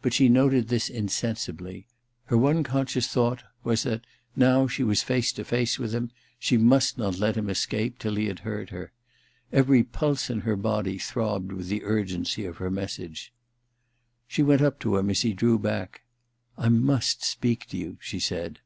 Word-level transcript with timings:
But 0.00 0.14
she 0.14 0.30
noted 0.30 0.68
this 0.68 0.88
in 0.88 1.08
sensibly: 1.08 1.86
her 2.24 2.38
one 2.38 2.62
conscious 2.62 3.06
thought 3.06 3.42
was 3.62 3.82
that, 3.82 4.00
now 4.34 4.66
she 4.66 4.82
was 4.82 5.02
face 5.02 5.30
to 5.32 5.44
face 5.44 5.78
with 5.78 5.92
him, 5.94 6.10
she 6.38 6.56
must 6.56 6.96
not 6.96 7.18
let 7.18 7.36
him 7.36 7.50
escape 7.50 7.98
till 7.98 8.14
he 8.14 8.28
had 8.28 8.38
heard 8.38 8.70
her. 8.70 8.92
Every 9.52 9.82
pulse 9.82 10.30
in 10.30 10.40
her 10.40 10.56
body 10.56 10.96
throbbed 10.96 11.52
with 11.52 11.68
the 11.68 11.84
urgency 11.84 12.46
of 12.46 12.56
her 12.56 12.70
message. 12.70 13.30
She 14.26 14.42
went 14.42 14.62
up 14.62 14.80
to 14.80 14.96
him 14.96 15.10
as 15.10 15.20
he 15.20 15.34
drew 15.34 15.58
back. 15.58 16.00
* 16.30 16.56
I 16.56 16.70
must 16.70 17.22
speak 17.22 17.66
to 17.66 17.76
you,' 17.76 17.98
she 18.00 18.20
said. 18.20 18.60